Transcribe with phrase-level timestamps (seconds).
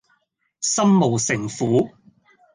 [0.61, 1.91] 心無城府￼